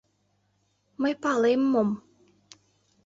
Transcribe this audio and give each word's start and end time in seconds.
Мый 1.01 1.13
палем, 1.23 1.61
мом... 1.71 1.89